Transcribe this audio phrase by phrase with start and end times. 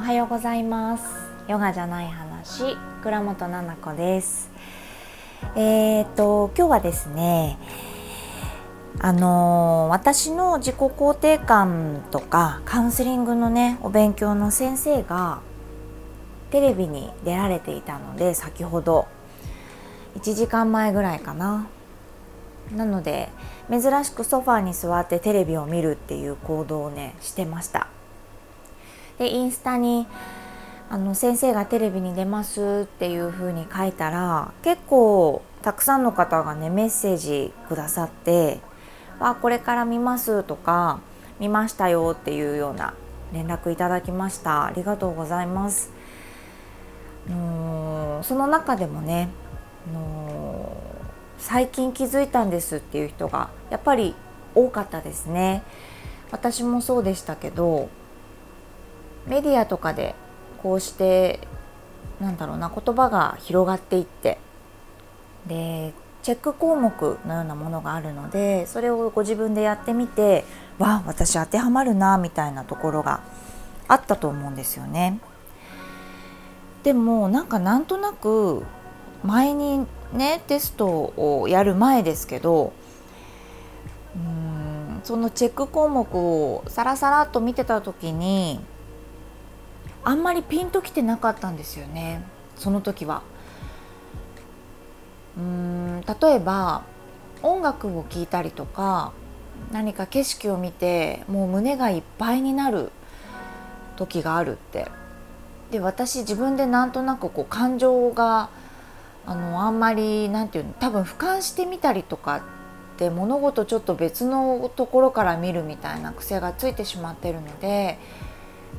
[0.00, 1.04] はようございます。
[1.48, 4.48] ヨガじゃない話倉本々子です。
[5.56, 7.58] えー、っと今日はですね
[9.00, 15.40] あの私の自己肯定感とかカウンセリングのねお勉強の先生が
[16.50, 19.08] テレビに出られていたので先ほど。
[20.14, 21.66] 1時間前ぐらいかな。
[22.70, 23.28] なので
[23.70, 27.88] 珍しくソファーに座ってテレビを見るっていう行動をねしてました。
[29.18, 30.06] でインスタに
[30.88, 38.60] あの先生がテレビに出ますっていう風に書いたら結構たくさんの方がねメッセージくださって
[39.18, 41.00] 「わこれから見ます」とか
[41.40, 42.94] 「見ましたよ」っていうような
[43.32, 44.64] 連絡いただきました。
[44.64, 45.90] ありがとうございます。
[47.28, 49.30] うーんその中でもね
[49.92, 50.21] の
[51.42, 54.14] 最近気づいたんですっていう人がやっぱり
[54.54, 55.64] 多かったですね
[56.30, 57.88] 私もそうでしたけど
[59.26, 60.14] メディアとかで
[60.62, 61.40] こうして
[62.20, 64.38] なんだろうな言葉が広がっていって
[65.48, 70.44] でチェック項目のようなものがあるのでそれをご自分でやってみて
[70.78, 73.20] わ私当てはまるなみたいなところが
[73.88, 75.18] あったと思うんですよね。
[76.84, 78.62] でもなんかなんとなく
[79.24, 82.72] 前にねテストをやる前ですけど
[84.16, 88.60] うんそのチェック項目をさらさらっと見てた時に
[90.04, 92.24] あんまりピンときてなかったんですよね
[92.56, 93.22] その時は。
[95.36, 96.82] うん例えば
[97.42, 99.12] 音楽を聴いたりとか
[99.72, 102.92] 何か景色を見てもう胸がいっぱいになる
[103.96, 104.88] 時があるって
[105.70, 108.50] で私自分でなんとなくこう感情が
[109.26, 112.42] あのあんまりなんていうの多分俯瞰してみたりとかっ
[112.98, 117.98] て物事ちょっと別のところから見るみたいな癖がついてしまってるので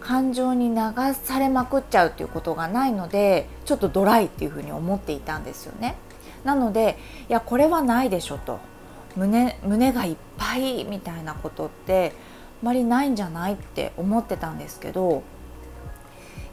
[0.00, 0.76] 感情に流
[1.14, 5.96] されまくっちゃうっていうことがないのでちょっとドライっていうふうに思っていたんですよね。
[6.44, 6.96] なので
[7.28, 8.60] いやこれはないでしょと
[9.16, 12.12] 胸胸がいっぱいみたいなことって
[12.62, 15.22] あまりないんじゃないって思ってたんですけど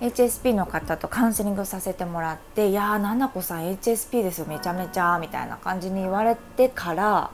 [0.01, 7.31] HSP の方とカウンセリングさせてもらって「いやーななこさん HSP ですよめちゃめちゃ」みたいな感じに言われてから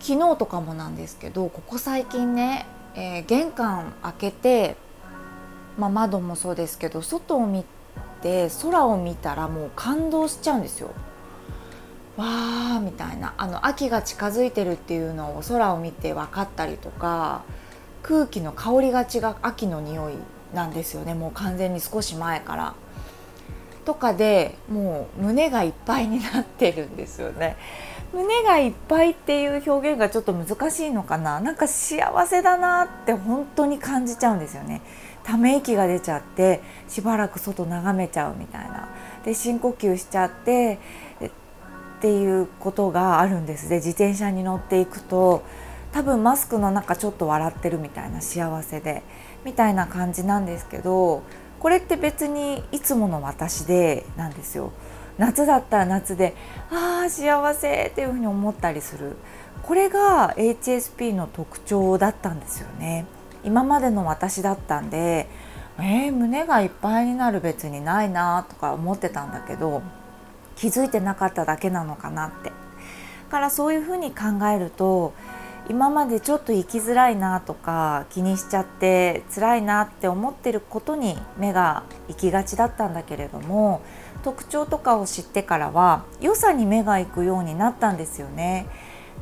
[0.00, 4.76] 昨日とかもなんですけどここ最近ね、えー、玄関開けて、
[5.76, 7.64] まあ、窓もそうですけど外を見
[8.22, 10.90] て空を見たらもう感動しちゃうんですよ。
[12.16, 17.42] わーみたいなあの秋が近づいてるっていうのを空を見て分かったりとか
[18.02, 20.14] 空気の香りが違う秋の匂い
[20.54, 22.74] なんですよねもう完全に少し前から。
[23.84, 27.56] とかでもう胸がいっぱいになってるんですよね。
[28.12, 34.82] 胸がいっぱいっていう表現がちょっと難しいのかななんか幸せだなって本当に感じちゃうんですよね。
[35.24, 38.88] ため息が出ちゃってしばらく外眺めちゃうみたいな。
[39.24, 40.78] で深呼吸しちゃって
[41.98, 45.42] っていうことがあるんですで自転車に乗っていくと
[45.92, 49.02] 多分マスクの中ちょっと笑ってるみたいな幸せで
[49.44, 51.22] みたいな感じなんですけど
[51.60, 54.72] これって別にいつもの私でなんですよ。
[55.18, 56.36] 夏だったら夏で
[56.70, 59.16] ああ幸せっていうふうに思ったりする。
[59.62, 63.06] これが HSP の特徴だったんですよね。
[63.42, 65.28] 今までの私だったんで
[65.80, 69.82] えー、胸がいっぱいになる別にないなとか思ってたんだけど
[70.56, 72.50] 気づいてなかっただけなのかなって。
[72.50, 72.52] だ
[73.30, 75.12] からそういうふうに考えると
[75.68, 83.82] 今までちょっと生きづらいなとか気にしちゃって辛いなって思ってることに目が行きがちだったんだけれども
[84.22, 88.66] 特徴とかを知ってからは良さに目が行くようになったんですよね。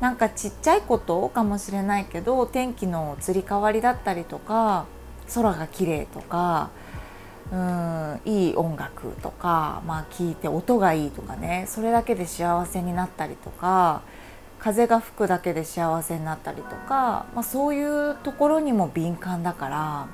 [0.01, 4.85] なんかちっちゃいことかもしれないけど天気の移り変わりだったりとか
[5.35, 6.69] 空が綺麗とか
[7.51, 14.03] うんいい音楽とか、まあ、聞いて音がいいとかねそれだけで幸せになったりとか
[14.59, 20.09] 風が吹くだけで幸せになったりとか、まあ、そういうところにも敏感だから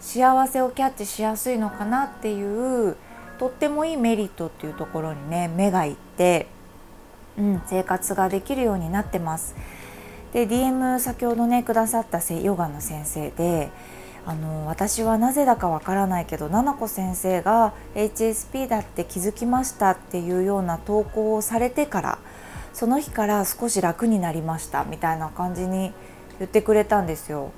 [0.00, 2.96] 幸せをキャッチしやすいのかなっていう
[3.38, 6.46] とってもいいメリットっていうところにね目がいって、
[7.38, 9.54] うん、生活ができるようになってます。
[10.32, 13.70] で DM 先ほどねくださったヨガの先生で
[14.26, 22.18] あの私はなぜだかわからないけど七子先生が HSP だって気づきましたっていうような投稿をされてから
[22.72, 25.92] その日から少し楽になりましたみたいな感じに
[26.38, 27.50] 言ってくれたんですよ。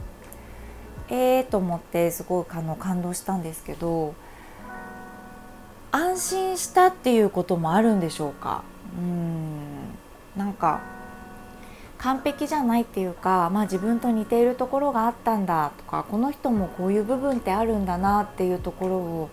[1.08, 4.14] えーと思ってすごいあの感動したんですけど
[5.90, 8.62] 安心したっていうこともあるんでしょうか？
[8.96, 9.98] うん
[10.36, 10.80] なんか
[11.98, 19.30] 完璧じゃないっていうか、まあ、自分と似ているところがあったんだとかこの人もこういう部分ってあるんだなっていうところを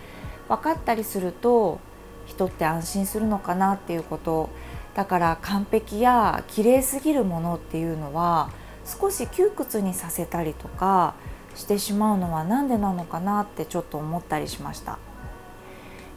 [0.49, 1.79] 分かったりすると
[2.25, 4.49] 人って安心するのかなっていうこと
[4.97, 8.49] だから完璧や綺麗すぎるものっていうのは
[8.83, 11.13] 少し窮屈にさせたりとか
[11.53, 14.97] してしまうのは何でなのかなってちょっと思ったりしました。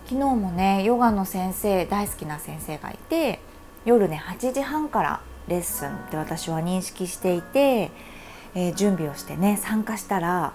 [0.07, 3.41] 昨日もねヨガの先生大好きな先生がいて
[3.85, 7.91] 夜ね8時半からレッスンって私は認識していて、
[8.55, 10.55] えー、準備をしてね参加したら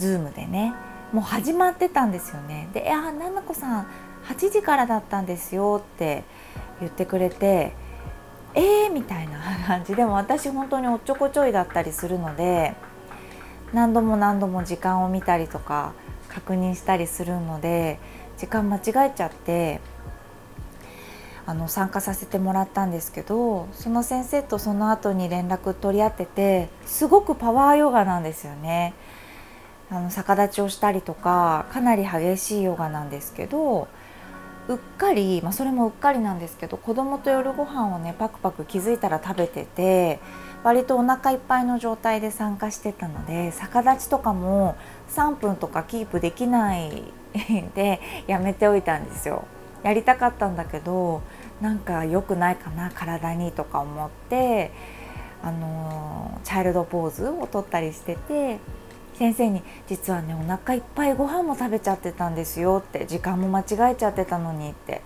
[0.00, 0.74] Zoom でね
[1.12, 2.68] もう始まってたんですよね。
[2.72, 3.86] で「いやななこさん
[4.28, 6.24] 8時からだったんですよ」って
[6.80, 7.74] 言ってくれて
[8.54, 12.74] 「えー!」みたいな感じでも私本当におっちょこちょいだったりするので
[13.72, 15.92] 何度も何度も時間を見たりとか
[16.28, 17.98] 確認したりするので
[18.38, 19.80] 時間間違えちゃって
[21.46, 28.94] あの参加させてもらったんですけどその先生とその後に連絡取り合っててすごくパワーヨガなんですよね。
[29.90, 33.88] あの逆立ちをしたりとかかなり激しいヨガなんですけど
[34.68, 40.20] うっかり、まあ、それもうっかりなんですけど子供と夜ご飯をねパクパク気づいたら食べてて
[40.62, 44.76] 割とお腹いっぱいの状態で参加してたので逆立ちとかも
[45.08, 47.02] 3分とかキープできない
[47.74, 49.44] でやめておいたんですよ。
[49.82, 51.22] やりたかったんだけど
[51.60, 54.72] なんか良くないかな体にとか思って
[55.42, 58.58] あのチャイルドポーズを取ったりしてて
[59.20, 65.02] 先生に「実はねお腹いっぱいご飯も食べちゃってたんですよ」って時間も間違えちゃってたのにって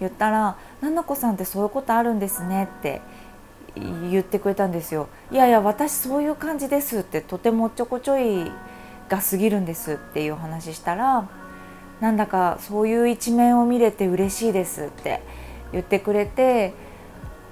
[0.00, 3.02] 言ったら「ななこさんってそういうことあるんですね」って
[3.76, 5.08] 言ってくれたんですよ。
[5.30, 8.50] いやいや私そういう感じですってとてもおっちょこちょい
[9.10, 11.28] が過ぎるんですっていう話したら
[12.00, 15.20] なんだかそういう一面を見れて嬉しいですって
[15.72, 16.72] 言ってくれて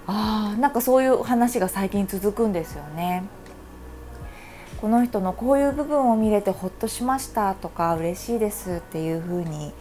[0.07, 3.25] あーなんかそういう話が最近続くんですよね。
[4.81, 9.73] この人のこういう部分を見れてほっとしましたとか嬉しいですっていうふうに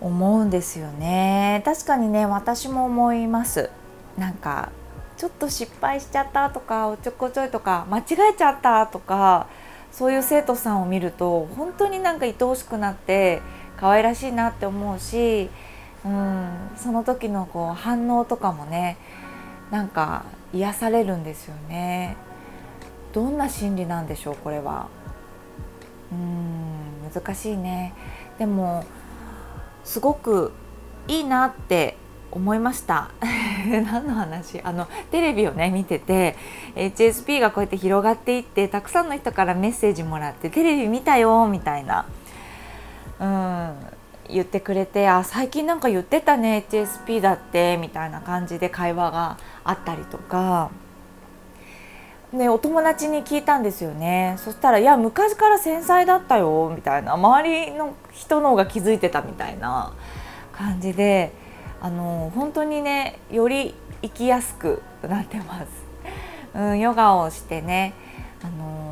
[0.00, 1.62] 思うんですよね。
[1.64, 3.70] 確かにね私も思います。
[4.16, 4.72] なんか
[5.16, 8.02] ちょっと失敗しちゃったとかおちょこちょいとか間違
[8.32, 9.46] えちゃったとか
[9.90, 13.40] そういう生徒さんを見ると本当になんか愛おしくなって
[13.76, 15.50] 可愛らしいなって思うし
[16.04, 18.96] うん、その時のこう反応とかもね
[19.70, 22.16] なんか癒されるんですよね。
[23.12, 24.88] どんな心理なんでしょうこれは。
[26.10, 27.94] うん難しいね。
[28.38, 28.84] でも
[29.84, 30.52] すごく
[31.08, 31.96] いいなって
[32.30, 33.10] 思いました。
[33.68, 34.60] 何の話？
[34.62, 36.36] あのテレビをね見てて
[36.74, 42.06] HSP がこうやって広がっていってたくさんの人からメッセージもらってテレビ見たよみたいな
[43.20, 43.76] うん
[44.28, 50.70] 言ってくれてあ最近なんか言ってたね HSP だってみたいな感じで会話があったりとか。
[52.32, 59.92] ね、お友達に聞いたんですよねそしたら「いや昔から繊細だったよ」みたいな周りの人の方が気づいてたみたいな
[60.52, 61.32] 感じで
[61.82, 65.66] あの本当にねより生きやすくなってます。
[66.54, 67.94] うん、ヨガをしてね
[68.42, 68.91] あの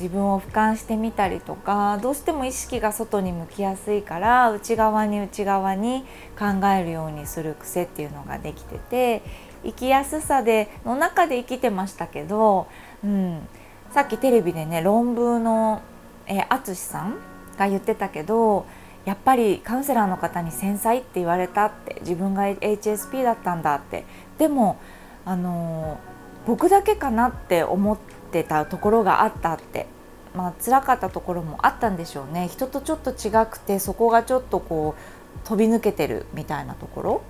[0.00, 6.04] 自分を俯瞰してみたりとかどうしても意識が外に向きやすいから内側に内側に
[6.38, 9.22] 考えるようにする癖っていうのができてて
[9.62, 12.66] 生きやすさでの中で生きてましたけど、
[13.04, 13.46] うん、
[13.92, 15.82] さっきテレビでね論文の
[16.26, 17.18] 淳さん
[17.58, 18.64] が言ってたけど
[19.04, 24.04] やっぱりカウンセラーの方に繊細って言われたって自分が HSP だったんだって。
[24.38, 24.78] でも
[25.26, 25.98] あの
[26.46, 27.98] 僕だけかなって思っ
[28.32, 29.86] てたところがあったって。
[30.34, 32.48] まあ辛かったところもあったんでしょうね。
[32.48, 37.22] 人とちょっと違くてそこがちょっとこう飛び抜けてるみたいなところ。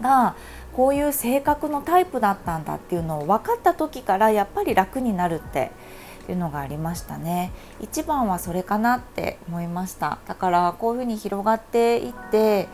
[0.00, 0.34] が
[0.72, 5.70] こういう性格のタイプだったんだっていうのを分かった時からやっぱり楽になるって
[6.28, 7.52] いうのがありましたね。
[7.80, 10.18] 一番はそれかなって思いました。
[10.26, 12.68] だからこういうふうに広がっていって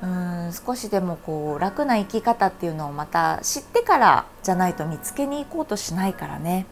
[0.00, 6.66] うん少しでもこう楽な生き方っていうのをまた知ってからじゃないと見つけに行こうとしないからね、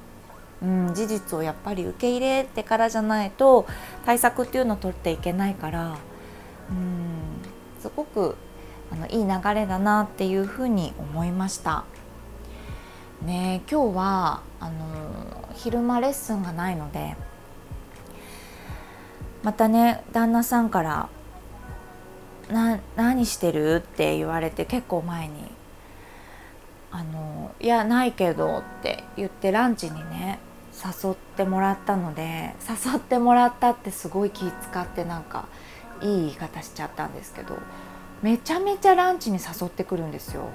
[0.63, 3.67] うん、事実をやっぱり受け入れてからじゃないと
[4.05, 5.99] 対策っていうのを取っていけないから
[6.71, 8.37] うんすごく
[8.91, 11.85] あのいい流れだなっていうふうに思いました。
[13.23, 17.17] ね、今日はあの昼間レッスンがないので
[19.43, 21.09] またね旦那さんから
[22.51, 25.51] な何してる?」って言われて結構前に
[26.93, 30.39] 「あのいやないけど」って言ってランチにね
[30.85, 35.47] 誘ってもらったので誘ってもらったってすごい気使ってなんか
[36.03, 37.59] いい言い方しちゃったんですけど
[38.23, 40.49] めちゃめちゃランチに誘ってくるんですよ。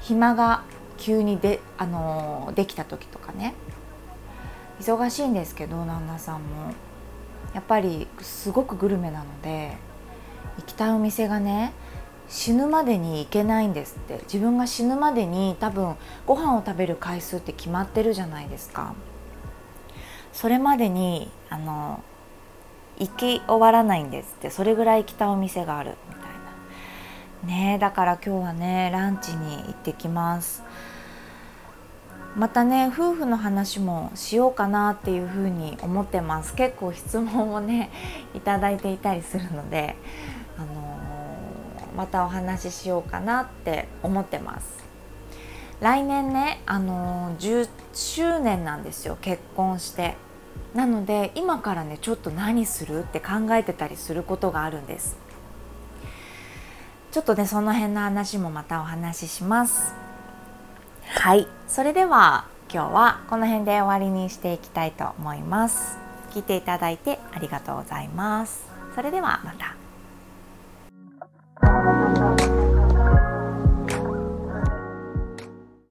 [0.00, 0.64] 暇が
[0.98, 3.54] 急にで,、あのできた時とかね
[4.80, 6.72] 忙しいんですけど旦那さんも
[7.54, 9.76] やっぱりすごくグルメなので
[10.58, 11.72] 行きたいお店がね
[12.28, 14.20] 死ぬまでに行けないんですって。
[14.24, 18.94] 自分が死ぬまでに多分ご飯を食べる回数って決まってるじゃないですか。
[20.32, 22.02] それまでにあの
[22.98, 24.50] 行き終わらないんですって。
[24.50, 25.96] それぐらい行きたお店がある。
[26.08, 26.24] みたい
[27.50, 27.72] な。
[27.72, 30.62] ねだから今日はねランチに行ってきます。
[32.34, 36.54] またね夫婦の話もしようかなっていうふうに思ってます。
[36.54, 37.90] 結構質問をね
[38.32, 39.96] いただいていたりするので、
[40.56, 40.91] あの、
[41.96, 44.82] またお話ししようかなって思ってます。
[45.80, 50.16] 来年ね、あのー、10周年なんですよ結婚して。
[50.74, 55.16] なので今からねちょっと何するって考えてたりすることがあるんです。
[57.10, 59.92] ちょっとねその辺の話もまたお話しします。
[61.04, 61.46] はい。
[61.68, 65.98] それでは今日はこの辺で終わりにしていきたいと思います。
[66.30, 68.64] 聞いていただいてありがとうございます。
[68.94, 69.81] それではまた。